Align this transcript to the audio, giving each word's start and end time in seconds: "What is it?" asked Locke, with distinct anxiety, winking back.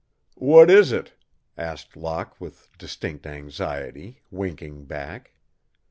"What 0.39 0.71
is 0.71 0.91
it?" 0.91 1.13
asked 1.59 1.95
Locke, 1.95 2.41
with 2.41 2.75
distinct 2.79 3.27
anxiety, 3.27 4.23
winking 4.31 4.85
back. 4.85 5.33